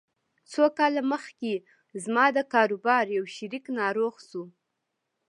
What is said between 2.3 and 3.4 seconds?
د کاروبار يو